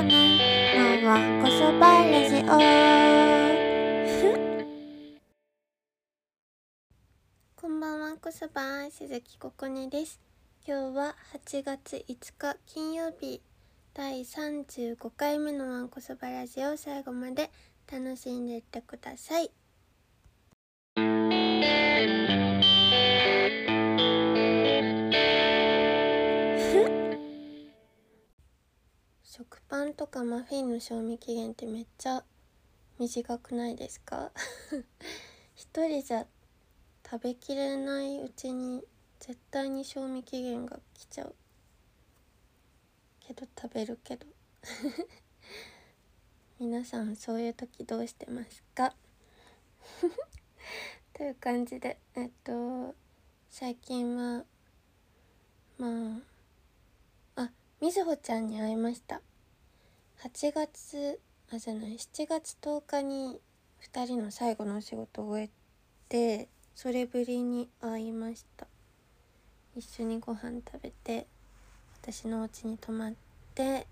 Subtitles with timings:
[0.00, 2.40] こねのわんこそばラジオ
[7.54, 10.18] こんばんはこそば鈴木ここねです。
[10.66, 13.42] 今日は8月5日金曜日。
[13.92, 17.50] 第35回目のわんこそばラジオ最後まで
[17.92, 19.50] 楽しんでいってください。
[29.70, 32.24] パンとかマフィンの賞味期限ってめっちゃ
[32.98, 34.32] 短くないですか？
[35.54, 36.26] 一人じゃ
[37.08, 38.82] 食べきれないうちに
[39.20, 41.36] 絶対に賞味期限が来ちゃう。
[43.20, 44.26] けど食べるけど。
[46.58, 48.92] 皆さんそういう時どうしてますか？
[51.14, 52.96] という感じでえっと
[53.48, 54.44] 最近は
[55.78, 56.16] ま
[57.36, 59.22] ああみずほちゃんに会いました。
[60.22, 61.18] 8月
[61.50, 63.40] あじゃない7月10日に
[63.90, 65.50] 2人の最後のお仕事を終え
[66.10, 68.66] てそれぶりに会いました。
[69.74, 71.26] 一緒にご飯食べて
[72.02, 73.14] 私のお家に泊まっ
[73.54, 73.86] て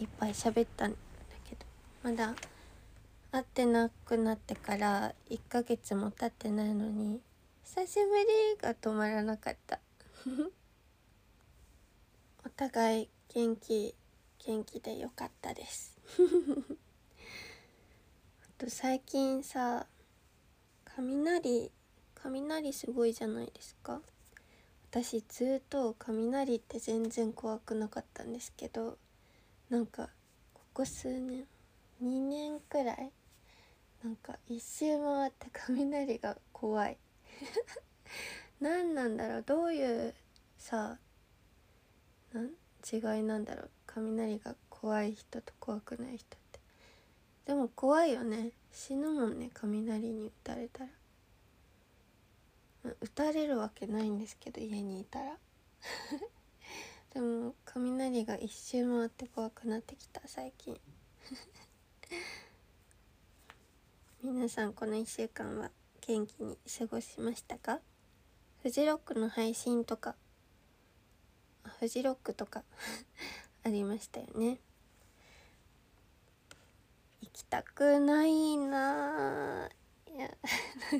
[0.00, 0.96] いっぱい喋ったんだ
[1.48, 1.64] けど
[2.02, 2.34] まだ
[3.30, 7.20] 会ってなくなってから1ヶ月も経ってないのに
[7.64, 8.24] 久しぶり
[8.60, 9.78] が止まらなかった。
[12.44, 13.94] お互い元気
[14.46, 15.96] 元気でよかったです。
[18.42, 19.86] あと最近さ
[20.96, 21.72] 雷
[22.14, 24.00] 雷すごいじゃないですか。
[24.90, 28.96] 私ずっと雷って全然怖くなかったんですけど
[29.68, 30.08] なんか
[30.54, 31.44] ここ数年
[32.02, 33.10] 2年くらい
[34.04, 36.96] なんか一周回って雷が怖い。
[38.60, 39.42] 何なんだろう？
[39.42, 40.14] どういう
[40.56, 40.98] さ
[42.32, 42.50] なん
[42.90, 43.70] 違いなんだろう？
[43.96, 46.60] 雷が怖い人と怖くない人って。
[47.46, 48.50] でも怖いよね。
[48.70, 50.90] 死ぬもんね雷に打たれたら。
[53.00, 55.38] 打たれるわけないんですけど家にいたら。
[57.14, 60.78] でも雷が一周回って怖くなってきた最近。
[64.22, 65.70] 皆さんこの1週間は
[66.02, 67.80] 元気に過ごしましたか？
[68.62, 70.16] フジロックの配信とか。
[71.78, 72.62] フジロックとか。
[73.66, 74.60] ありましたよね。
[77.20, 79.68] 行きたくないな。
[80.06, 80.30] いや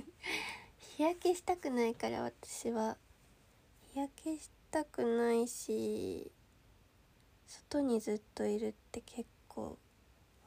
[0.97, 2.99] 日焼けしたくないから私は
[3.93, 6.33] 日焼けしたくないし
[7.47, 9.79] 外にずっといるって結構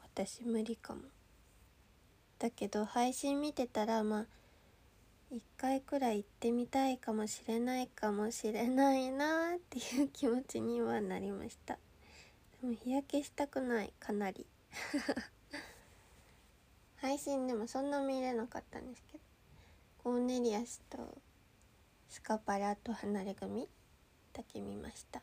[0.04, 1.04] 私無理かも。
[2.38, 4.26] だけど配信見てたらまあ
[5.32, 11.80] 一回くらい行ってみたいかもしれないかもしれないなっていう気持ちにはなりました。
[12.62, 14.46] でも日焼けしたくないかなり。
[16.98, 19.24] 配信でもそんな見れなかったんですけど。
[20.04, 21.18] コーネリアスと
[22.08, 23.68] スカパラと離れ組
[24.32, 25.22] だけ見ました。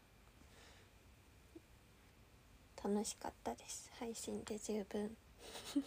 [2.85, 3.91] 楽しかったです。
[3.99, 5.17] 配信で十分。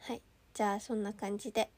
[0.00, 0.22] はい
[0.54, 1.70] じゃあそんな感じで。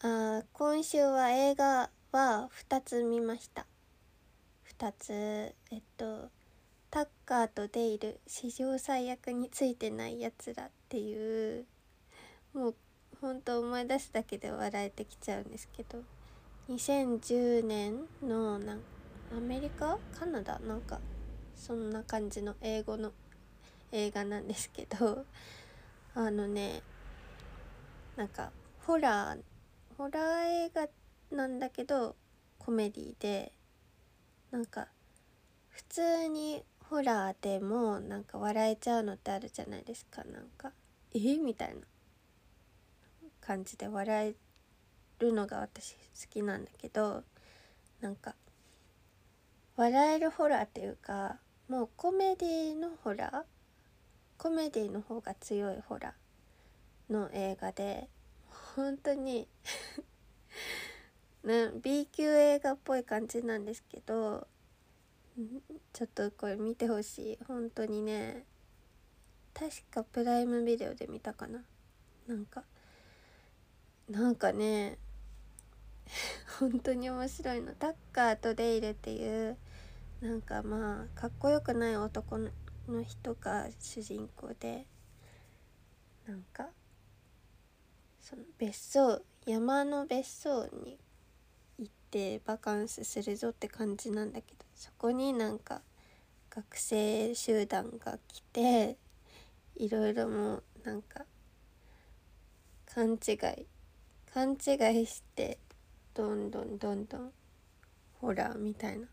[0.00, 3.69] あ今週は映画は2つ見ました。
[4.80, 5.12] 2つ
[5.70, 6.30] えっと
[6.90, 11.66] タッカーとデイル史上最悪についてないやつらっていう
[12.54, 12.74] もう
[13.20, 15.98] ほんと思い出すだけで笑えてきちゃうんですけど
[16.70, 18.78] 2010年のなん
[19.36, 20.98] アメリカカナダなんか
[21.54, 23.12] そんな感じの英語の
[23.92, 25.26] 映画なんですけど
[26.14, 26.80] あのね
[28.16, 28.50] なんか
[28.86, 29.38] ホラー
[29.98, 30.88] ホラー映画
[31.36, 32.16] なんだけど
[32.58, 33.52] コメディで
[34.50, 34.88] なんか
[35.68, 40.24] 普通にホラーでもなんか笑えちゃうのってあるじゃないですか。
[40.24, 40.72] なんか
[41.12, 41.38] え？
[41.38, 41.82] みたいな。
[43.40, 44.34] 感じで笑え
[45.18, 45.98] るのが私好
[46.30, 47.24] きなんだけど
[48.00, 48.34] なんか
[49.76, 53.42] 笑えるホラーっていうかもうコメディのホラー？
[54.36, 58.08] コメディの方が強いホラーの映画で
[58.76, 59.48] 本当に
[61.44, 64.46] ね B 級映画っぽい感じなんですけど
[65.92, 67.38] ちょっとこれ見てほしい。
[67.46, 68.44] 本当にね
[69.54, 71.62] 確かプライムビデオで見たかな。
[72.26, 72.64] なんか
[74.08, 74.98] なんかね
[76.58, 77.74] 本当に面白いの。
[77.74, 79.56] タッカーとデイルっていう
[80.20, 84.86] なんかまあかっこよくない男の人が主人公で
[86.26, 86.68] なんか
[88.20, 90.98] その別荘山の別荘に
[92.10, 95.80] ってバカンスするぞって感じなんだけどそこになんか
[96.52, 98.96] 学生集団が来て
[99.76, 101.24] いろいろもうなんか
[102.92, 103.66] 勘違い
[104.34, 105.58] 勘違いして
[106.12, 107.30] どんどんどんどん
[108.20, 109.06] ホラーみたいな。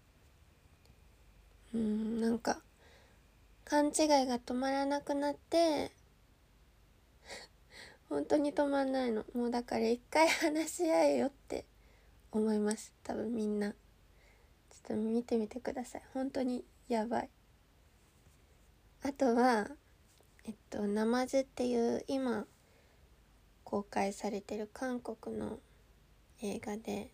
[1.75, 2.61] うんなんか
[3.63, 3.91] 勘違い
[4.25, 5.91] が止まらなくなって
[8.09, 9.23] 本当に止まんないの。
[9.35, 11.65] もうだから一回話し合えよって。
[12.31, 12.93] 思います。
[13.03, 13.71] 多分みんな。
[13.71, 16.01] ちょっと見てみてください。
[16.13, 17.29] 本当にやばい。
[19.03, 19.69] あとは
[20.45, 22.47] えっと「ナマズ」っていう今
[23.63, 25.59] 公開されてる韓国の
[26.41, 27.11] 映画で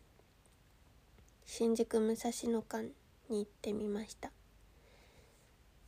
[1.45, 2.91] 新宿武蔵野館
[3.29, 4.31] に行ってみました。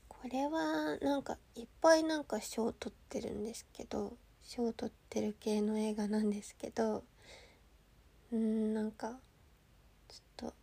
[0.07, 7.04] これはなんかいっぱいなんか賞を取ってるんですけど賞を取ってる系の映画なんですけど
[8.36, 9.18] うんなんか
[10.10, 10.54] ちょっと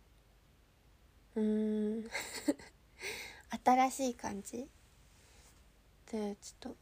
[1.35, 2.05] うん
[3.65, 4.67] 新しい感じ？
[6.11, 6.77] でちょっと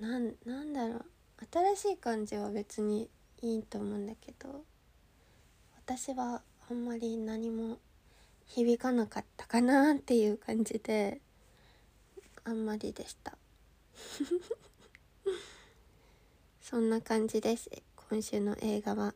[0.00, 1.04] なんなんだろう。
[1.52, 3.10] 新しい感じは別に
[3.42, 4.64] いいと思うんだけど
[5.76, 7.78] 私はあんまり何も
[8.46, 11.20] 響かなかったかなっていう感じで
[12.44, 13.36] あんまりでした。
[16.62, 17.70] そんな感じです。
[18.08, 19.14] 今週の映画は。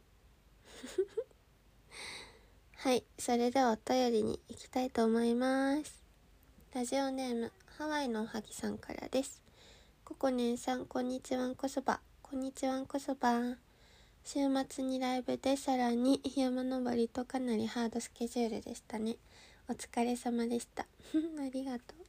[2.76, 6.02] はいそれではお便りに行きたいと思います。
[6.72, 9.42] ラジオネームハワイのおはぎさんからです。
[10.04, 12.00] ココネンさんこんにちはんこそば。
[12.22, 13.56] こんにちはんこそば。
[14.24, 19.16] 週末にライブでさらに山登りとかなりハードスケジュールでしたね。
[19.68, 20.86] お疲れ様でした。
[21.40, 22.06] ありがとう。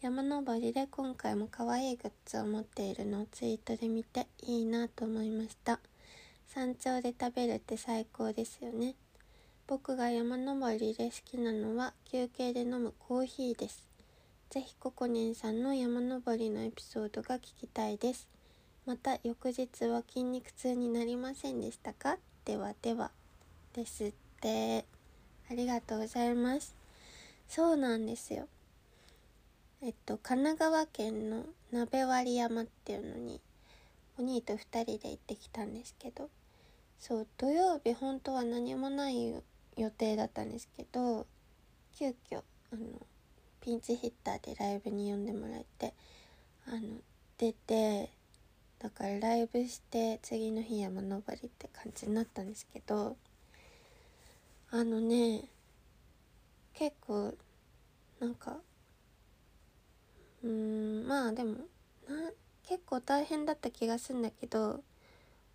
[0.00, 5.80] 山登りで今回も可愛いグッズを持っているのをツイートで見ていいなと思いました。
[6.54, 8.94] 山頂で食べるって最高ですよね。
[9.66, 13.88] 僕が山登りで好きなのは休憩で飲むコーヒーです。
[14.50, 18.28] ぜひココネンさんの山登りのエピソードが聞きたいです。
[18.86, 22.18] また翌日は筋肉痛になりませんでしたか？
[22.44, 23.10] ではでは。
[23.72, 24.84] ですって。
[25.50, 26.76] ありがとうございます。
[27.48, 28.46] そうなんですよ。
[29.82, 33.40] えっと神奈川県の鍋割山っていうのに
[34.16, 36.30] お兄と2人で行ってきたんですけど
[37.06, 39.34] そう土曜日本当は何もない
[39.76, 41.26] 予定だったんですけど
[41.98, 42.40] 急遽
[42.72, 42.80] あの
[43.60, 45.92] ピンチヒッターでライブに呼んでもらえて
[46.66, 46.80] あの
[47.36, 48.08] 出て
[48.78, 53.18] だからライブして次の日山登りって感じになったんですけど
[54.70, 55.42] あのね
[56.72, 57.34] 結構
[58.18, 58.56] なんか
[60.42, 61.50] うーんまあでも
[62.08, 62.30] な
[62.66, 64.80] 結構大変だった気がするんだけど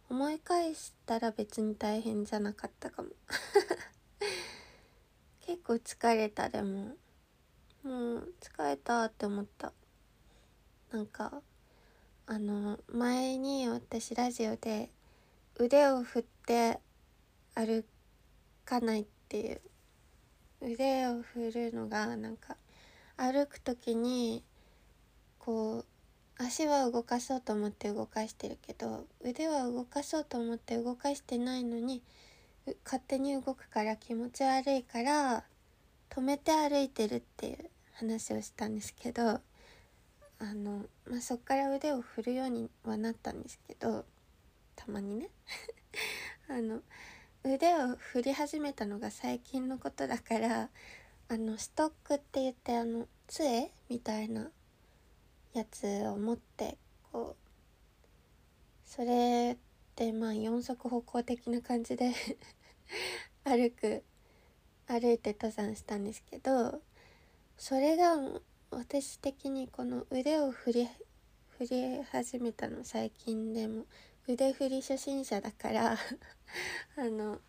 [0.10, 3.10] 思い返したら別に大変じゃなかったかも。
[5.42, 6.98] 結構疲れたでも。
[7.84, 9.72] もう疲れたって思った。
[10.92, 11.44] なんか
[12.26, 14.92] あの前に私ラジオで
[15.56, 16.80] 腕を振って
[17.54, 17.86] 歩
[18.66, 19.62] かないっていう。
[20.62, 22.58] 腕を振るのがなんか
[23.16, 24.44] 歩く時に
[25.38, 25.86] こう
[26.42, 32.02] 足は動かそうと思って動かしてるけど腕は動かそうと思って動かしてないのに
[32.86, 35.44] 勝手に動くから気持ち悪いから
[36.10, 39.42] 止めて歩いてるっていう話をしたんですけどあ
[40.42, 44.06] の、まあ、そっから腕を振るようにはなったんですけど
[44.76, 45.30] たまにね。
[46.48, 46.82] あの
[47.44, 50.70] 腕を振り始めたのが最近のことだから
[51.28, 54.50] あのストックって言ってあの杖みたいな
[55.54, 56.78] やつを持って
[57.12, 57.50] こう
[58.86, 59.58] それ
[59.96, 62.14] でまあ四足歩行的な感じで
[63.44, 64.04] 歩く
[64.88, 66.82] 歩いて登山したんですけど
[67.58, 68.16] それが
[68.72, 70.88] 私的にこの腕を振り
[71.58, 73.86] 振り始めたの最近でも
[74.28, 75.98] 腕振り初心者だから
[76.96, 77.42] あの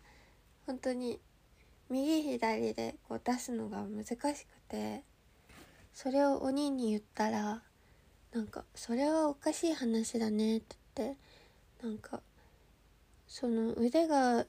[0.65, 1.19] 本当に
[1.89, 4.25] 右左でこう出すのが難しく
[4.67, 5.03] て
[5.93, 7.63] それを鬼に言ったら
[8.33, 11.17] なんか「それはおかしい話だね」って言って
[11.83, 12.21] なんか
[13.27, 14.45] その腕が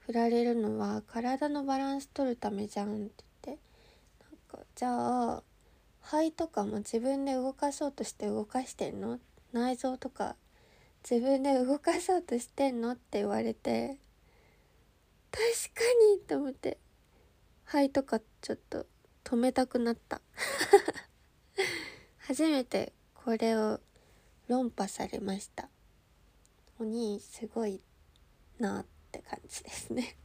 [0.00, 3.62] 振られるのは体のバランス取るためじゃんって言って
[4.30, 5.42] なんかじゃあ
[6.02, 9.18] 肺とかも自分で動かそうとして動かしてんの？
[9.52, 10.36] 内臓とか
[11.08, 12.92] 自分で動かそうとしてんの？
[12.92, 13.98] って言われて
[15.30, 15.42] 確
[15.74, 15.80] か
[16.12, 16.78] にと思って
[17.64, 18.86] 肺とかちょっと
[19.24, 20.20] 止めたくなった。
[22.26, 23.80] 初めてこれを
[24.48, 25.68] 論破されました。
[26.78, 27.82] お兄すごい
[28.58, 30.16] なって感じですね。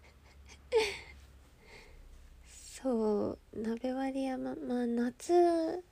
[2.47, 5.83] そう鍋割山まあ夏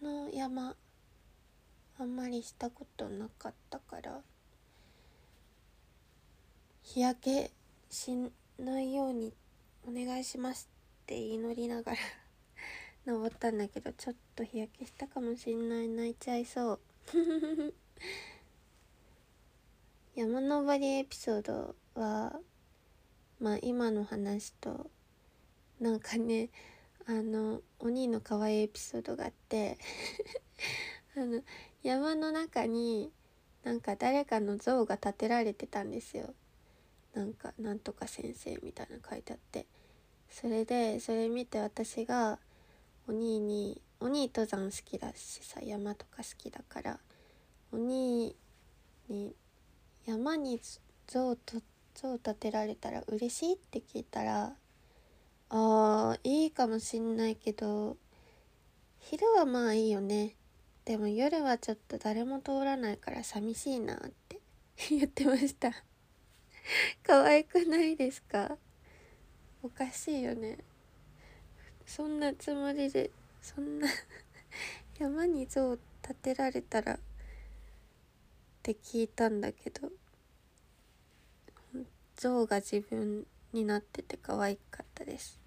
[0.00, 0.76] の山
[1.98, 4.22] あんまりしたことなかったから
[6.84, 7.50] 日焼け
[7.90, 8.12] し
[8.60, 9.34] ないように
[9.84, 10.70] お願いします
[11.02, 11.98] って祈りながら
[13.06, 15.88] 登ったんだけどちょっと日焼けしたかもしんない。
[15.88, 16.80] 泣いちゃいそう。
[20.14, 22.40] 山登りエピソードは
[23.38, 24.90] まあ今の話と
[25.80, 26.50] なんかね
[27.06, 29.78] あのお兄の可愛いエピソードがあって
[31.16, 31.42] あの
[31.82, 33.10] 山の中に
[33.62, 36.34] なんか誰かの像が建てられてたんですよ。
[37.14, 39.66] なんかなんとか先生みたいな書いてあって。
[40.28, 42.38] それでそれ見て私が
[43.10, 47.00] お兄にお兄登山好きだしさ山とか好きだから
[47.72, 48.36] お兄
[49.08, 49.34] に
[50.06, 50.60] 山に
[51.08, 51.60] 像と
[51.96, 54.52] 像建てられたら嬉しいって聞いたら
[55.48, 57.96] あーいいかもしんないけど
[59.00, 60.36] 昼はまあいいよね。
[60.84, 63.98] でも夜はちょっと誰も通らないから寂しいなっ
[64.28, 64.38] て
[64.88, 65.72] 言ってました。
[67.02, 68.56] 可愛くないですか？
[69.64, 70.58] おかしいよね。
[71.90, 73.10] そんなつもりで
[73.42, 73.88] そんな
[74.96, 76.98] 山に像建てられたらっ
[78.62, 79.90] て聞いたんだけど
[82.14, 85.40] 像が自分になってて可愛かったです。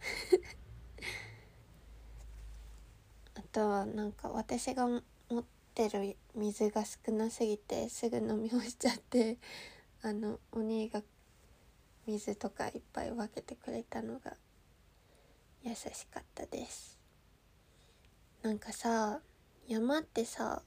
[3.34, 5.02] あとはなんか私が持
[5.40, 9.36] ってる水が少なすぎてすぐ飲み干しちゃって
[10.00, 11.02] あのお兄が
[12.06, 14.34] 水とかいっぱい分けてくれたのが
[15.66, 16.98] 優しかったです。
[18.42, 19.20] なんかさ
[19.66, 20.60] 山ってさ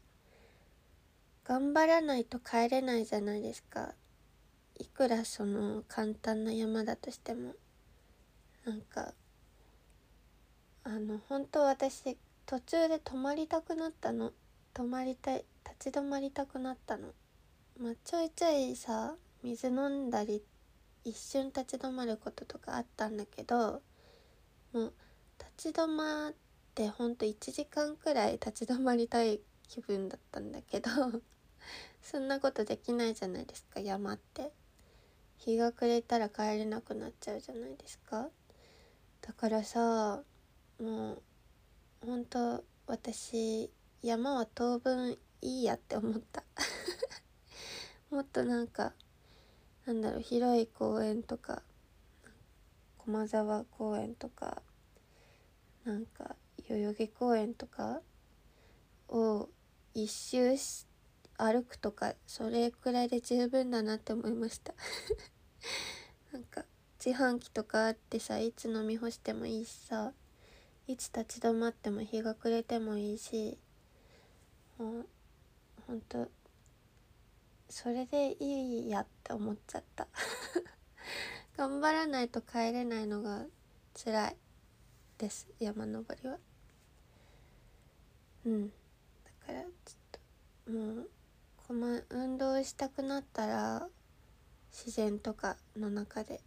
[1.43, 3.93] 頑張らないと帰れないじゃないですか。
[4.79, 7.53] いくらその簡単な山だとしても。
[8.65, 9.13] なんか
[10.83, 14.31] あの本当私途中で泊まりたくなったの。
[14.73, 17.09] 泊まりたい立ち止まりたくなったの。
[17.79, 19.13] まあちょいちょいさ
[19.43, 20.41] 水飲んだり
[21.03, 23.83] 一瞬立ち止まることとかあったんだけど
[24.73, 24.93] もう
[25.57, 26.33] 立ち止まっ
[26.75, 30.89] てほんと1時間くらい立ち止まりたい気分だったんだけど
[32.01, 34.51] そんなことできないじゃないですか山って。
[35.37, 38.29] 日が暮れたら帰れなくなっちゃうじゃないですか。
[39.21, 40.23] だからさ
[40.79, 41.21] もう
[42.05, 43.71] ほんと私
[44.01, 46.43] 山は当分いいやって思った。
[48.09, 48.93] もっとなんか
[49.85, 51.61] なんだろう広い公園とか
[53.07, 54.61] 駒沢公園とか
[55.85, 56.35] なんか
[56.67, 58.01] 代々木公園とか
[59.07, 59.47] を
[59.93, 60.85] 一周し
[61.37, 64.73] 歩くとかそれくらいで十分だなって思いました。
[66.33, 66.65] なんか
[67.03, 70.11] 自販機とかあってさいつ飲み干してもいいしさ
[70.87, 73.57] いつ立ち止まっても日が暮れてもいいし
[74.77, 75.07] もう
[75.87, 76.29] ほんと
[77.69, 80.09] それでいいやって思っちゃった。
[81.57, 83.45] 頑張らないと帰れないのが
[83.95, 84.35] 辛い
[85.17, 86.37] です山登りは。
[88.45, 88.69] うん。
[88.69, 88.73] だ
[89.43, 89.69] からちょっ
[90.65, 91.09] ともう
[91.67, 93.87] この運動したくなったら
[94.71, 96.41] 自然とかの中で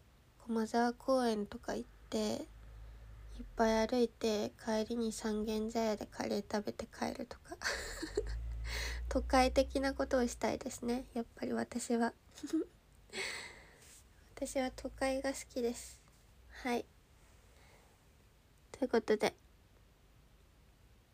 [0.47, 7.57] 駒沢公園とか行っていっぱい歩いて帰りに三軒茶屋でカレー食べて帰るとか
[9.11, 12.13] 都会的なことをしたいですねやっぱり私は。
[14.43, 16.01] 私は都会が好きです。
[16.63, 16.87] はい。
[18.73, 19.35] ということで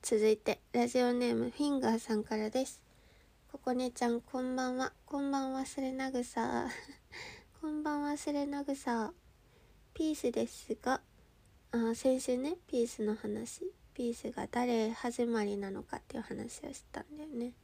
[0.00, 2.80] 続いてラジオネームフィンガーさんからです。
[3.50, 4.92] ここねちゃんこんばんは。
[5.06, 6.68] こんばんは忘れなぐさ
[7.60, 9.12] こんばんは忘れなぐさ
[9.92, 11.00] ピースですが
[11.72, 13.72] あ先週ねピースの話。
[13.92, 17.54] ピースが誰始まりなのかっていう話をしたんだよね。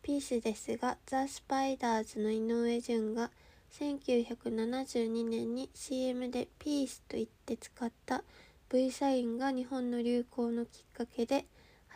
[0.00, 3.30] ピースですがザ・スパイダーズの井上順が
[3.72, 8.24] 1972年に CM でピースと言って使った
[8.68, 11.46] V サインが日本の流行のきっかけで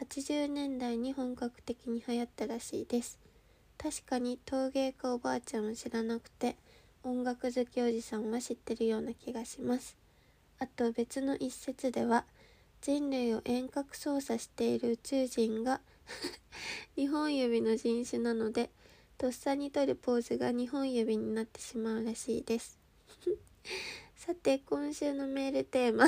[0.01, 3.19] 80年代に本格的に流行ったらしいです。
[3.77, 6.57] 確かに陶芸家おばあちゃんは知らなくて
[7.03, 9.97] 音楽好きおじさんは知ってるような気がします。
[10.59, 12.25] あと別の一節では
[12.81, 15.81] 人類を遠隔操作している宇宙人が
[16.97, 18.71] 2本指の人種なので
[19.17, 22.81] とっさに取るポーズが2本指になってしまうらしいです。
[24.17, 26.07] さて今週のメールテーマ。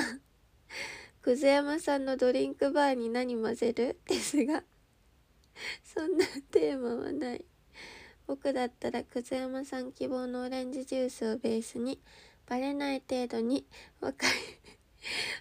[1.23, 3.97] くず山さんのドリンクバーに何混ぜる？
[4.07, 4.65] ですが
[5.85, 7.45] そんなテーマはない。
[8.27, 12.01] 僕だったらくず山さん希望のオレンジジュースをベースに
[12.47, 13.65] バレない程度に
[14.01, 14.31] 若い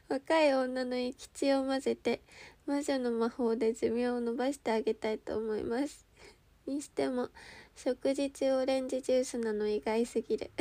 [0.08, 2.22] 若い女の生き血を混ぜて
[2.68, 6.05] 魔女の魔法で寿命を伸ばしてあげたいと思います。
[6.68, 7.30] にしても
[7.76, 10.52] 食事中オレンジジュースなの意外すぎる。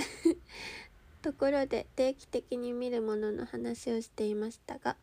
[1.23, 4.97] ところで定期的に見るものの話をしていましたが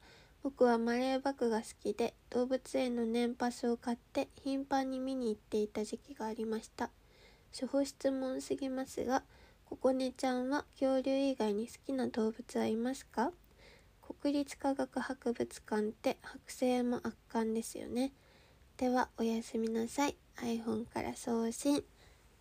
[0.43, 6.89] 僕はマレーバクが好きで動物園の年パスを買って頻繁に見に行っていた時期がありました。
[7.51, 9.23] 初歩質問すぎますが
[9.65, 13.31] ここねちゃんは恐竜以外に好きな動物はいますか？
[14.19, 18.11] 国立科学博物館って剥製も圧巻ですよね。
[18.77, 20.20] ではおやすみなさい。
[20.37, 21.83] iPhone から送信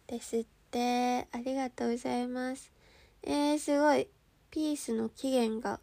[0.07, 1.29] ですって。
[1.33, 2.73] ありがとうございます。
[3.23, 4.09] えー、すごい。
[4.51, 5.81] ピースの起源が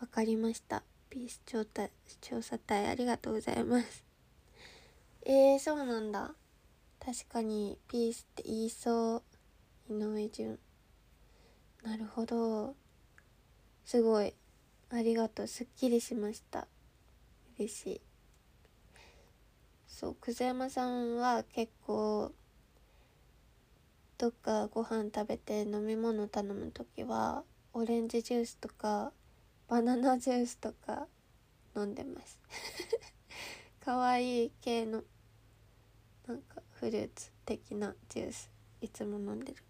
[0.00, 0.82] 分かりました。
[1.10, 1.88] ピース調査
[2.20, 2.86] 調査隊。
[2.86, 4.04] ありがとうございます。
[5.24, 6.34] えー、そうなんだ。
[6.98, 9.22] 確かにピースって言いそ
[9.88, 9.92] う。
[9.92, 10.58] 井上順。
[11.82, 12.74] なるほど。
[13.84, 14.34] すごい。
[14.90, 15.46] ありがとう。
[15.46, 16.66] すっきりしました。
[17.58, 18.07] 嬉しい。
[20.00, 22.30] そう久世山さんは結構
[24.16, 29.10] どっかご飯食べて飲み物頼む時はオレンジジュースとか
[29.66, 31.08] バナナジュースとか
[31.74, 32.38] 飲んでます。
[33.84, 35.02] 可愛い系の
[36.28, 39.64] なんかフルーツ的なジュースいつも飲んでる。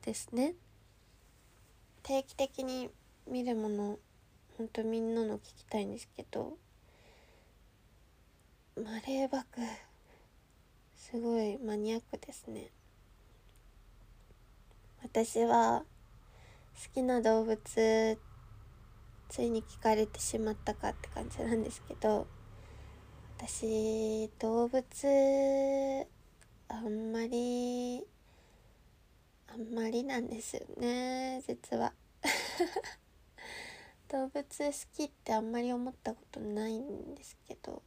[0.00, 0.54] ですね。
[2.02, 2.88] 定期的に
[3.26, 3.98] 見るもの
[4.56, 6.56] ほんとみんなの聞きたいんですけど
[8.74, 9.60] マレーバク
[10.96, 12.70] すごいマニアックですね。
[15.02, 15.84] 私は
[16.74, 17.58] 好きな動物
[19.28, 22.26] ついに聞かれてしまったかって感じなんですけど
[23.36, 26.06] 私動物
[26.68, 28.02] あんまり
[29.52, 31.92] あんまりなんですよね実は。
[34.08, 37.82] 動物好きってあんまり思ったことないんですけど。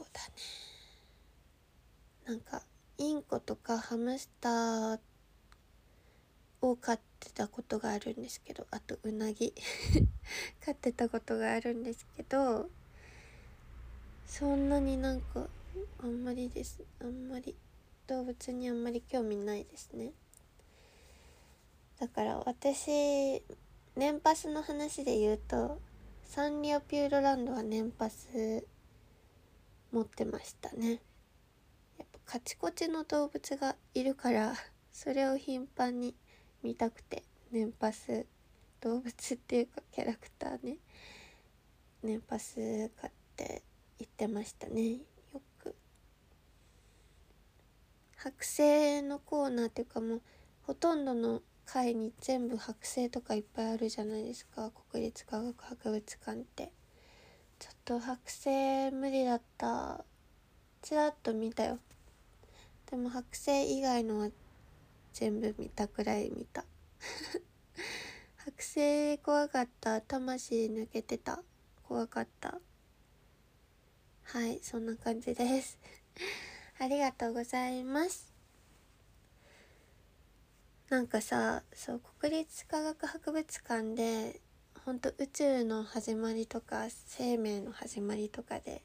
[0.00, 0.32] そうだね。
[2.26, 2.62] なんか
[2.96, 4.98] インコとかハムスター
[6.62, 9.52] を飼ってたことがあるんですけどあとうなぎ
[10.64, 12.70] 飼ってたことがあるんですけど
[14.26, 15.46] そんなになんか
[16.02, 16.82] あんまりです。
[17.02, 17.54] あんまり
[18.06, 20.12] 動物にあんまり興味ないですね。
[21.98, 23.42] だから私
[23.96, 25.78] 年パスの話で言うと
[26.24, 28.64] サンリオピューロランドは年パス
[29.92, 31.00] 持ってましたね。
[31.98, 34.54] やっぱカチコチの動物がいるから
[34.92, 36.14] それを頻繁に
[36.62, 38.26] 見たくて年パス
[38.80, 40.78] 動物っていうかキャラクターね
[42.02, 42.54] 年パス
[43.00, 43.62] 買って
[43.98, 44.92] 行ってましたね。
[44.92, 45.74] よく。
[48.18, 50.22] 剥製のコーナーっていうかもう
[50.62, 54.70] ほとんどの回に全部剥製とかいっぱいあるじゃないですか。
[54.90, 56.72] 国立科学博物館って。
[57.90, 60.04] と剥製無理だった。
[60.80, 61.80] ちらっと見たよ。
[62.88, 64.28] でも剥製以外のは
[65.12, 66.64] 全部見たくらい見た。
[68.46, 70.00] 剥製怖かった。
[70.02, 71.42] 魂抜けてた。
[71.82, 72.60] 怖かった。
[74.22, 75.76] はいそんな感じです。
[76.78, 78.32] ありがとうございます。
[80.90, 84.40] なんかさそう国立科学博物館で
[84.86, 88.82] ほんと宇宙の始まりとか生命の始まりとかで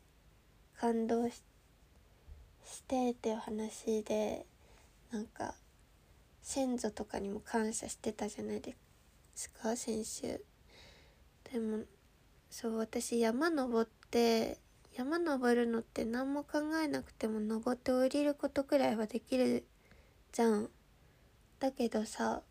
[0.77, 1.41] 感動し
[2.85, 4.45] てっていう話で
[5.11, 5.55] なんか
[6.41, 8.75] 先祖とかにも感謝してたじゃないで
[9.35, 10.43] すか先週。
[11.53, 11.85] でも
[12.49, 14.57] そう私山登って
[14.93, 19.65] 山登るのって何も考えなくても登って降りることくらいはできる
[20.33, 20.69] じゃん。
[21.59, 22.41] だけどさ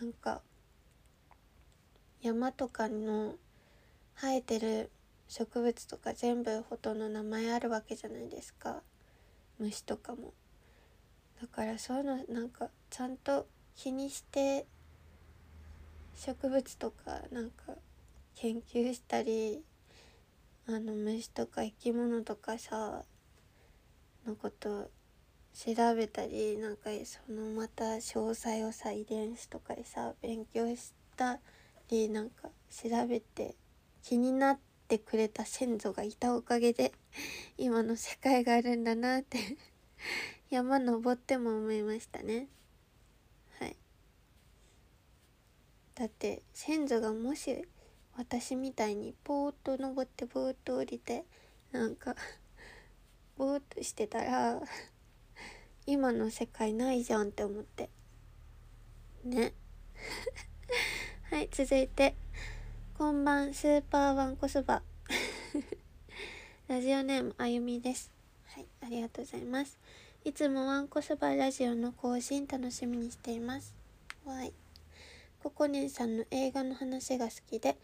[0.00, 0.40] なんか
[2.22, 3.34] 山とかの
[4.14, 4.90] 生えてる
[5.28, 8.82] 植物とか全部ほとんど名前あるわけじゃないですか。
[9.58, 10.32] 虫とかも。
[11.40, 14.66] だからそういうのなんかちゃんと気にして
[16.14, 17.74] 植物とかなんか
[18.34, 19.62] 研究したり
[20.66, 23.02] あの虫とか生き物とかさ
[24.26, 24.90] のこと
[25.54, 31.38] 調べたりなんかそのまた詳細をさ遺伝子とかでさ勉強した
[31.90, 33.56] りなんか調べて
[34.02, 36.92] 気になってくれた先祖がいたおかげで
[37.58, 39.38] 今の世界があるんだなって
[40.50, 42.48] 山登っても思いましたね。
[43.58, 43.76] はい。
[45.94, 47.66] だって先祖がもし
[48.14, 51.24] 私みたいにポーッと登ってポーッと降りて
[51.72, 52.16] なんか
[53.36, 54.62] ぼーっとしてたら
[55.86, 57.90] 今の世界ないじゃんって思って。
[59.24, 59.54] ね。
[61.30, 62.16] はい続いて。
[62.98, 64.82] こんばんスーパーワンコそば。
[66.66, 68.10] ラジオネームあゆみです。
[68.46, 69.78] はいありがとうございます。
[70.24, 73.76] いつもワンコそばラジオの更新楽しみにしています。
[74.24, 74.52] わい。
[75.40, 77.76] ココネンさんの映画の話が好きで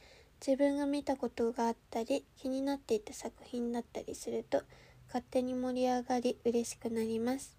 [0.45, 4.65] 自分が見たことがあったり気になっていた作品だったりすると
[5.07, 7.57] 勝手に盛り上がり嬉しくなります。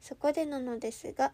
[0.00, 1.32] そこでなのですが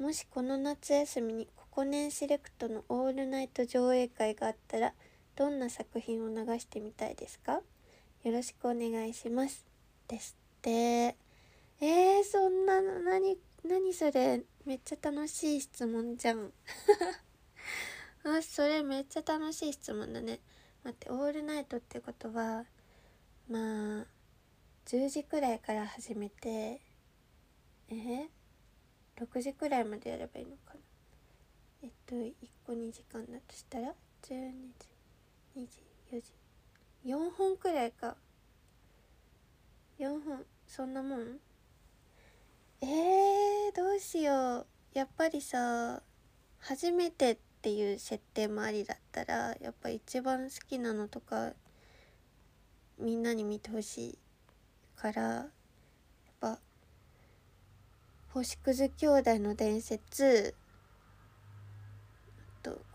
[0.00, 4.94] もしこの夏休みにコネンセレクトのオールナイト上映会があったら
[5.36, 7.60] どんな作品を流してみたいですか？
[8.24, 9.64] よろしくお願いします。
[10.08, 10.70] ですって。
[10.70, 14.42] えー、そんなの何何それ？
[14.64, 16.52] めっちゃ楽しい質問じゃん。
[18.24, 20.40] あそれめっちゃ楽しい質問だね。
[20.82, 22.64] 待ってオールナイトってことは
[23.48, 24.06] まあ
[24.86, 26.80] 10時くらいから始めて
[27.88, 28.28] え
[29.16, 30.80] 6時くらいまでやればいいのかな？
[31.82, 32.32] えっと1
[32.66, 34.88] 個2時間だとしたら12時
[35.56, 36.32] 2時4時
[37.04, 38.16] 4本くらいか。
[39.98, 41.40] 4本そんなもん？
[42.80, 44.66] えー、どうしよう。
[44.94, 46.02] やっぱりさ
[46.60, 51.52] 初めてっていう設定もありだったらやっぱ一番好きなのとか
[52.98, 54.18] みんなに見てほしい
[54.96, 55.46] からやっ
[56.40, 56.58] ぱ
[58.32, 60.54] 星屑兄弟の伝説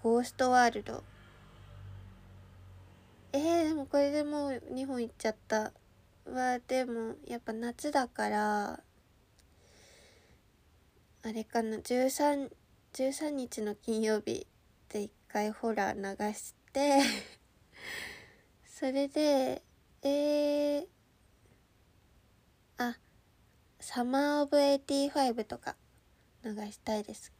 [0.03, 1.01] ゴーストワールド。
[3.31, 5.71] えー、でもこれでもう2本いっちゃった。
[6.25, 8.81] はでもやっぱ夏だから。
[11.25, 12.49] あれかな 13,
[12.91, 14.45] 13日の金曜日
[14.89, 16.99] で一回ホラー流して。
[18.67, 19.63] それで
[20.01, 20.87] えー、
[22.75, 22.97] あ
[23.79, 25.77] サマーオブ85とか
[26.43, 27.31] 流したいです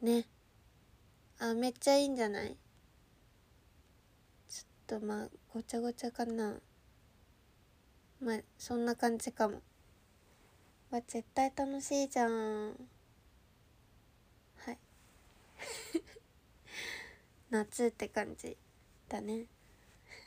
[0.00, 0.28] ね。
[1.44, 2.56] あめっちゃいいんじゃない？
[4.48, 6.60] ちょっとまあごちゃごちゃかな。
[8.20, 9.60] まあそんな感じかも。
[10.92, 12.68] わ絶対楽しいじゃん。
[14.58, 14.78] はい。
[17.50, 18.56] 夏って感じ
[19.08, 19.46] だね。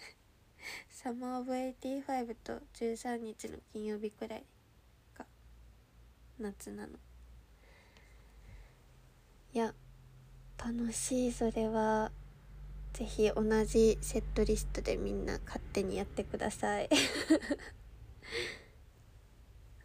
[0.92, 4.46] サマーオブ85と13日の金曜日くらい
[5.18, 5.26] が
[6.40, 7.00] 夏なの。
[9.54, 9.74] いや
[10.58, 11.32] 楽しい。
[11.32, 12.12] それは
[12.94, 16.90] ぜひ同じセットリストでみんな勝手にやってください。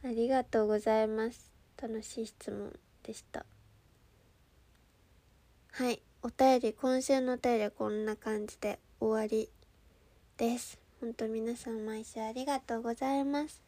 [0.05, 1.51] ありがとうございます。
[1.77, 3.45] 楽しい質問でした。
[5.73, 6.03] はい。
[6.23, 9.51] お便り今週のお便りはこんな感じで終わり
[10.37, 10.79] です。
[11.01, 13.63] 本当皆さん毎週ありがとうございます。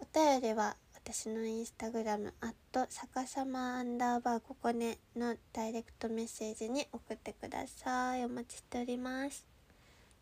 [0.00, 0.76] お便りは
[1.08, 8.24] 私のインスタグラムアット逆さまアンダーバーここねのダイレクトメッセージに送ってください。
[8.24, 9.46] お待ちしております。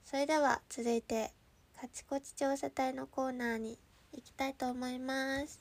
[0.04, 1.32] それでは続いて
[1.80, 3.78] カチコチ調査隊のコーナーに
[4.12, 5.58] 行きたいと思います。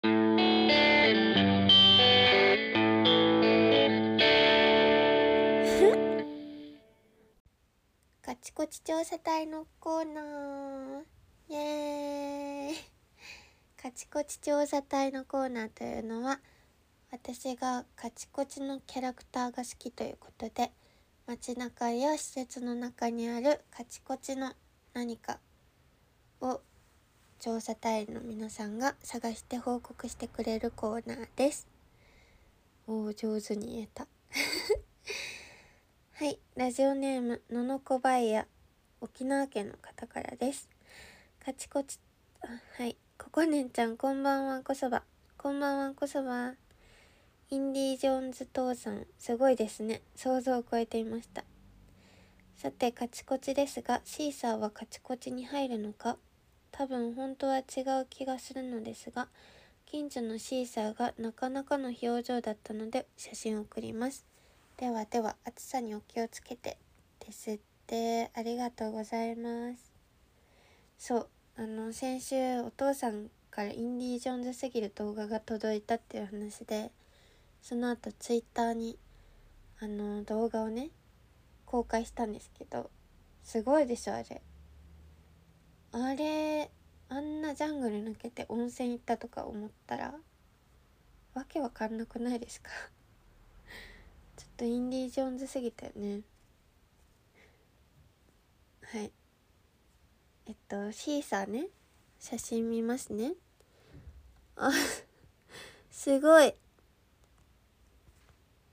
[8.22, 11.02] カチコチ調査隊のコーナー。
[11.50, 13.01] イエーイ。
[13.82, 16.38] カチコチ調査隊のコーナーというのは
[17.10, 20.70] 私がカチコチのキャラクターが好きということで
[21.26, 24.52] 街中や施設の中にあるカチコチの
[24.94, 25.40] 何か
[26.40, 26.60] を
[27.40, 31.66] 調査隊員の皆さんが探して報告してくれるコーナーです。
[32.86, 34.06] おお上手に言えた。
[36.14, 38.46] はいラジオネームののこばいや
[39.00, 40.68] 沖縄県の方からです。
[41.44, 41.98] カチコチ
[42.42, 42.96] あはい。
[43.22, 45.04] ここねんちゃんこんばんはこそば。
[45.38, 46.54] こんばんはこそば。
[47.50, 50.02] インディ・ージョーンズ父さんすごいですね。
[50.16, 51.44] 想像を超えていました。
[52.56, 56.16] さてカチコチですがシーサーはカチコチに入るのか？
[56.72, 59.28] 多分本当は違う気がするのですが
[59.86, 64.26] 近所のシーサーがなかなかの表情だったので写真を送ります。
[64.76, 66.76] ではでは暑さにお気をつけて
[67.24, 68.30] ですって。
[68.34, 69.92] ありがとうございます。
[70.98, 76.90] そうあの先週お父さんからインディ・ージョーンズすぎる動画が届いたっていう話で
[77.60, 78.98] その後ツイッターに
[79.78, 80.88] あの動画をね
[81.66, 82.90] 公開したんですけど
[83.42, 84.40] すごいでしょあれ。
[85.94, 86.70] あれ
[87.10, 90.14] あんなジャングル抜けて温泉行ったとか思ったら
[91.34, 92.70] わけわかんなくないですか？
[94.36, 96.22] ちょっとインディ・ージョーンズすぎたよね。
[98.82, 99.12] はい。
[100.46, 101.68] えっとシーサーね。
[102.18, 103.34] 写真見ますね。
[104.56, 104.70] あ
[105.90, 106.54] すごい。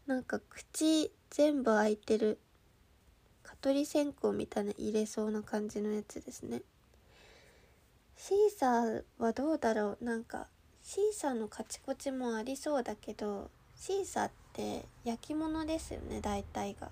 [0.06, 2.40] なんか口全部開いてる。
[3.44, 6.62] 蚊取り線香みたいな入れそうな感じのやつですね。
[8.18, 10.04] シーサーはどうだろう。
[10.04, 10.48] なんか
[10.84, 16.90] シーサーのカチコチもありそうだけどシーサーって焼き物ですよね大体が。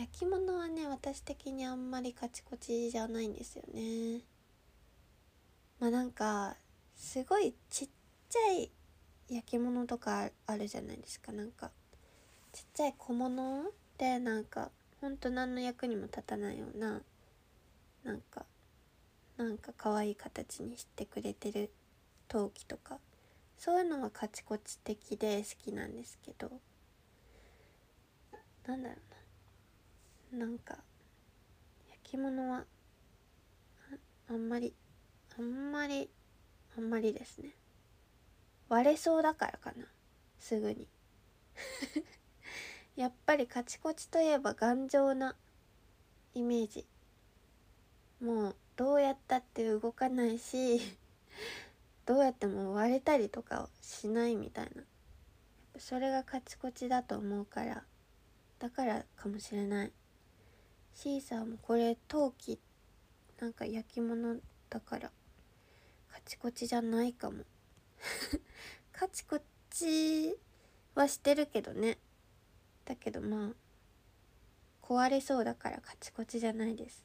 [0.00, 4.22] 焼き物はね私的にあんまりカチコチじゃないんですよね。
[5.78, 6.56] まあなんか
[6.96, 7.88] すごいちっ
[8.30, 8.70] ちゃい
[9.28, 11.32] 焼き物とかあるじゃないですか。
[11.32, 11.70] なんか
[12.50, 13.64] ちっちゃい小物
[13.98, 14.70] でなんか
[15.02, 17.02] ほんと何の役にも立たないような
[18.02, 18.46] なんか
[19.36, 21.70] なんか可愛い形にしてくれてる
[22.26, 22.96] 陶器とか
[23.58, 26.50] そういうのはカチコチ的で好きなんですけど。
[28.66, 29.09] なんだろう。
[30.32, 30.78] なんか
[31.88, 32.64] 焼き物は
[34.28, 34.74] あんまり
[35.36, 36.08] あんまり
[36.76, 37.50] あんまりですね。
[38.68, 39.86] 割れそうだからかな。
[40.38, 40.86] すぐに。
[42.94, 45.34] やっぱりカチコチといえば頑丈な
[46.34, 46.86] イメージ。
[48.20, 50.80] もうどうやったって動かないし
[52.06, 54.84] どうやっても割れたりとかをしないみたいな。
[55.78, 57.84] それがカチコチだと思うから
[58.58, 59.92] だからかもしれない。
[61.02, 62.60] シーサーもこれ陶器
[63.40, 64.36] なんか焼き物
[64.68, 65.10] だから
[66.12, 67.44] カチコチじゃないかも。
[68.92, 70.36] カチコチ
[70.94, 71.96] はしてるけどね。
[72.84, 73.50] だけどまあ
[74.82, 77.02] 壊れそうだからカチコチじゃないです。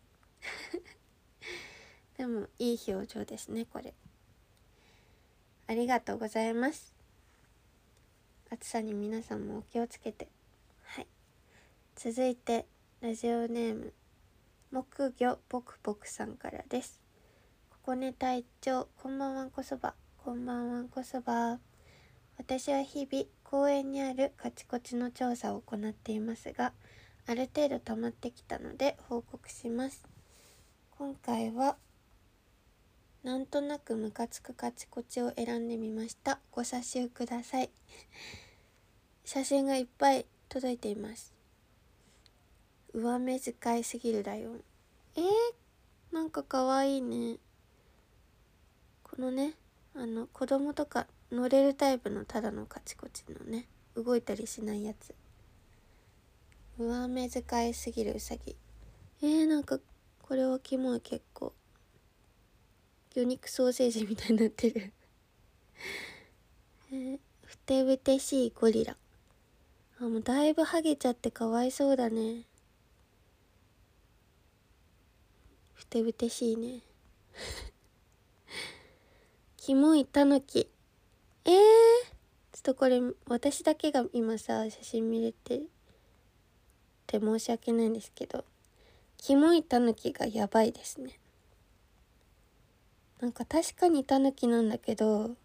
[2.18, 3.94] でもいい表情ですねこれ。
[5.68, 6.94] ありがとうございます。
[8.50, 10.28] 暑さに皆さんもお気をつけて。
[10.84, 11.08] はい。
[11.96, 12.66] 続いて
[13.02, 13.94] ラジオネーム
[14.72, 17.02] 木魚ぽくぽくさんからです。
[17.70, 19.94] ここね隊長こんばんはこそば。
[20.18, 21.60] こんばんはこそば。
[22.38, 26.72] 私は日々公園にあるカチコチの調査を行っていますが
[27.28, 30.08] ある程度溜まってきたので報告します。
[30.98, 31.76] 今回は
[33.24, 36.40] なんとなくムカつくカチコチを選んでみました。
[36.50, 37.70] ご査集ください。
[39.26, 41.35] 写真がいっぱい届いています。
[42.96, 44.52] 上目遣いすぎるだよ。
[45.18, 45.26] えー、
[46.14, 47.38] なんかかわいいね。
[49.04, 49.56] このね
[49.94, 55.14] あの子供とか乗れるタイプのただのカチコチのね動いたりしないやつ。
[56.80, 58.56] 上目遣いすぎるうさぎ。
[59.22, 59.80] えー、なんか
[60.22, 61.52] これはキモい結構。
[63.14, 64.94] 魚肉ソーセージみたいになってる。
[66.92, 68.96] えー、ふてぶてしいゴリラ。
[70.00, 72.44] あもうだいぶハゲちゃってかわいそうだね
[75.86, 76.82] ふてぶてしいね。
[79.56, 80.68] キモいタヌキ。
[81.46, 85.62] えー、ちょっとこれ私だけが今さ写真見れてっ
[87.06, 88.44] て申し訳ないんですけど
[89.18, 91.20] キモいタヌキがやばいですね。
[93.22, 95.36] なんか確かにタヌキなんだけど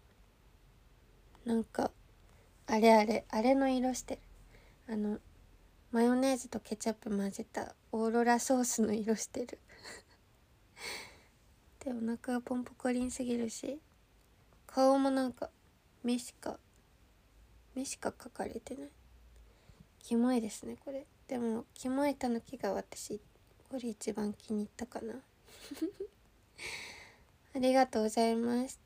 [1.45, 1.91] なんか
[2.65, 4.21] あれあれあれの色してる。
[4.89, 5.19] あの
[5.91, 9.59] マヨネーズとケチャップ混ぜたオーロラソースの色してる。
[11.83, 13.79] でお腹がポンポコリンすぎるし
[14.67, 15.49] 顔もなんか
[16.03, 16.57] 目しか
[17.75, 18.89] 目しか描かれてない。
[20.03, 21.05] キモいですねこれ。
[21.27, 23.19] でもキモいタヌキが私
[23.69, 25.15] これ一番気に入ったかな。
[27.55, 28.79] ありがとうございます。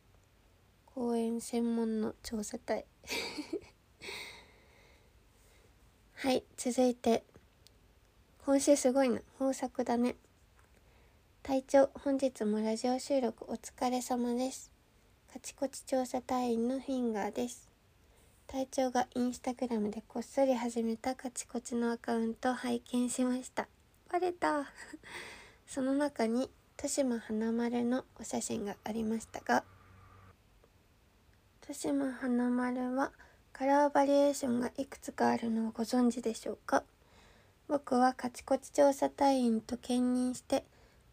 [0.85, 2.85] 公園専門の調査隊。
[6.15, 7.23] はい続いて。
[8.45, 9.21] 今週すごいな。
[9.39, 10.15] 豊作だね。
[11.47, 14.71] 隊長本日もラジオ収録お疲れ様です。
[15.31, 17.69] カチコチ調査隊員のフィンガーです。
[18.47, 23.67] 隊長がインスタグラムでこっそり始めたカチコチのアカウントを拝見しました。
[24.11, 24.71] バレた。
[25.69, 29.63] その中に豊島花丸のお写真がありましたが
[31.61, 33.11] 豊島花丸は
[33.53, 36.83] カラーバリエーションがいくつかあるのをご存知でしょうか？
[37.67, 40.65] 僕はカチコチ調査隊員と兼任して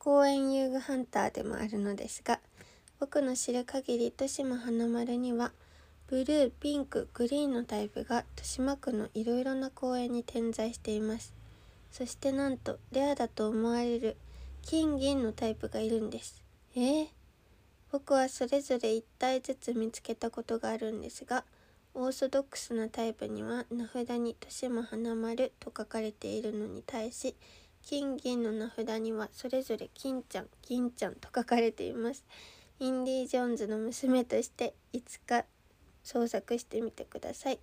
[0.05, 2.41] 公園遊具ハンターでもあるのですが
[2.99, 5.53] 僕の知る限り豊島花丸には
[6.09, 11.33] ブルーピンクグリーンのタイプが豊島区のいろいろな公園に点在しています。
[11.93, 14.17] そしてなんとレアだと思われる
[14.63, 16.43] 金銀のタイプがいるんです。
[16.75, 17.07] えー、
[17.93, 21.45] 僕はそれぞれ1体ずつ見つけたことがあるんですが
[21.95, 27.37] オーソドックスなタイプには名札に豊島花丸と書かれているのに対し
[27.83, 32.25] 金銀の名札にはそれぞれ金ちゃん銀ちゃんと書かれています。
[32.79, 35.45] インディ・ジョーンズの娘としていつか
[36.03, 37.59] 創作してみてください。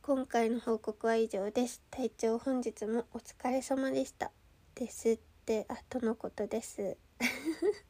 [0.00, 1.82] 今回の報告は以上です。
[1.90, 4.32] 隊長本日もお疲れ様でした
[4.74, 6.96] ですってあとのことです。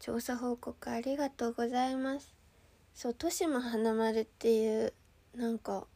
[0.00, 2.34] 調査報告ありがとうございます。
[2.92, 4.92] そう豊島花丸っていう
[5.34, 5.86] なんか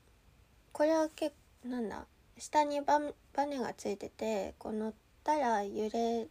[0.73, 1.35] これは結
[1.65, 2.07] なんだ？
[2.39, 3.01] 下にバ
[3.35, 4.95] バネがついててこう乗っ
[5.25, 6.29] たら揺れ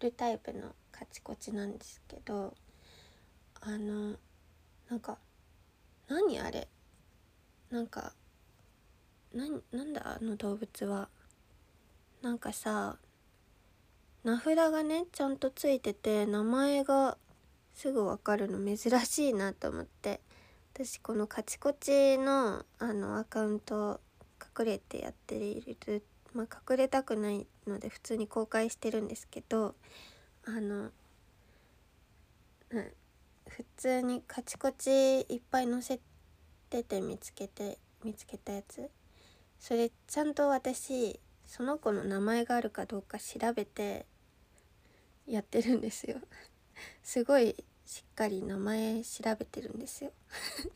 [0.00, 2.54] るタイプのカチコチなんですけど
[3.60, 4.16] あの
[4.90, 5.18] なんか
[6.08, 6.68] 何あれ？
[7.70, 8.12] なんか
[9.32, 10.18] ななんだ？
[10.20, 11.08] あの動物は。
[12.22, 12.96] なんかさ
[14.22, 17.16] 名札がねちゃんとついてて名前が
[17.74, 20.20] すぐ分かるの珍しいなと思って。
[20.74, 24.00] 私このカチコチのあのアカウント
[24.58, 26.02] 隠れてやっている
[26.32, 29.74] まあ隠れたくないので普通に公開してるんですけど
[30.46, 30.90] あの、
[32.70, 32.92] うん、
[33.48, 36.00] 普通にカチコチいっぱい載せ
[36.70, 38.90] てて見つけて見つけたやつ。
[39.58, 44.04] それちゃんと私その子の名前があるかどうか調べて
[45.26, 46.18] やってるんですよ。
[47.02, 50.12] すごいしっかり名前調べてるんですよ。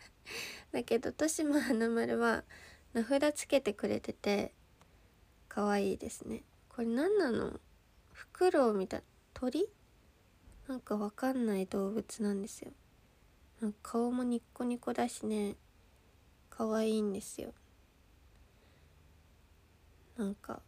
[0.73, 2.45] だけど豊島花丸は
[2.95, 4.53] 名札つけてくれてて
[5.49, 6.43] 可愛いですね。
[6.69, 7.53] これ何なの？
[8.13, 9.03] フクロウみたい
[9.35, 9.69] 鳥？
[10.69, 12.73] なんかわかんない動物なんですよ。
[13.83, 15.57] 顔もニッコニコだしね。
[16.51, 17.53] 可愛いんですよ。
[20.17, 20.61] なんか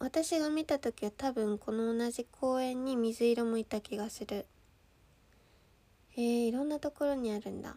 [0.00, 4.46] 私が見た時は多分この同じ公園に水色もいた気がする。
[6.10, 7.76] へえ、いろんなところにあるんだ。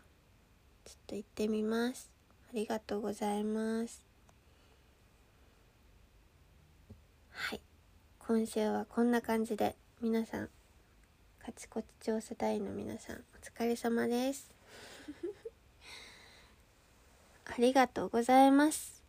[0.86, 2.12] ちょっと行ってみます。
[2.52, 4.04] ありがとうございます。
[7.30, 7.62] はい。
[8.20, 10.50] 今週はこんな感じで皆さん
[11.40, 14.52] カチコチ調査隊の皆さんお疲れ様です。
[17.46, 19.02] ありがとうございます。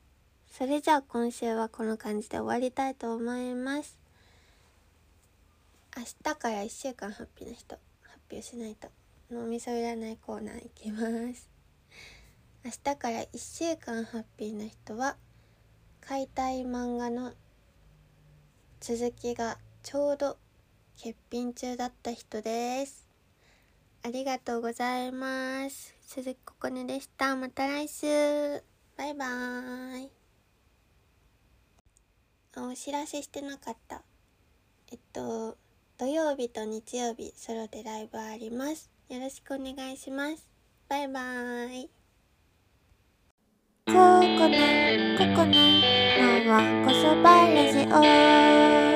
[0.48, 3.98] それじゃあ今週はこの感じで終わりたいと思います。
[5.96, 8.88] 明日から1週間ハッピーな人発表しないと
[9.32, 11.51] 脳みそ占いコーナーいきます。
[12.64, 15.16] 明日から1週間ハッピーな人は
[16.00, 17.32] 買いたい漫画の
[18.78, 20.36] 続きがちょうど
[20.96, 23.08] 欠品中だった人です。
[24.04, 25.96] ありがとうございます。
[26.02, 27.34] 鈴木ここねでした。
[27.34, 28.06] また来週。
[28.96, 30.10] バイバーイ。
[32.58, 34.02] お知らせしてなかった。
[34.92, 35.56] えっと
[35.98, 38.88] 土曜日と日曜日ソロでライブあります。
[39.08, 40.48] よろしくお願いします。
[40.88, 42.01] バイバーイ。
[43.86, 46.44] ここねここね。
[46.44, 47.80] のはこそばラジ
[48.88, 48.91] オ。